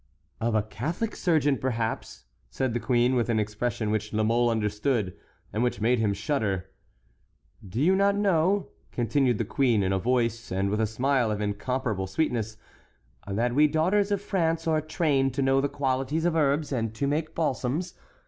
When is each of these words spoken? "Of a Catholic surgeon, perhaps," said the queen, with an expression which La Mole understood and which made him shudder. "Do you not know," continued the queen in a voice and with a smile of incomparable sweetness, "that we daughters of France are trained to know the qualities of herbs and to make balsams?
"Of 0.39 0.55
a 0.55 0.63
Catholic 0.63 1.15
surgeon, 1.15 1.59
perhaps," 1.59 2.23
said 2.49 2.73
the 2.73 2.79
queen, 2.79 3.13
with 3.13 3.29
an 3.29 3.39
expression 3.39 3.91
which 3.91 4.13
La 4.13 4.23
Mole 4.23 4.49
understood 4.49 5.13
and 5.53 5.61
which 5.61 5.79
made 5.79 5.99
him 5.99 6.11
shudder. 6.15 6.71
"Do 7.63 7.79
you 7.79 7.95
not 7.95 8.15
know," 8.15 8.69
continued 8.91 9.37
the 9.37 9.45
queen 9.45 9.83
in 9.83 9.93
a 9.93 9.99
voice 9.99 10.51
and 10.51 10.71
with 10.71 10.81
a 10.81 10.87
smile 10.87 11.29
of 11.29 11.39
incomparable 11.39 12.07
sweetness, 12.07 12.57
"that 13.27 13.53
we 13.53 13.67
daughters 13.67 14.09
of 14.09 14.23
France 14.23 14.65
are 14.67 14.81
trained 14.81 15.35
to 15.35 15.43
know 15.43 15.61
the 15.61 15.69
qualities 15.69 16.25
of 16.25 16.35
herbs 16.35 16.71
and 16.71 16.95
to 16.95 17.05
make 17.05 17.35
balsams? 17.35 17.93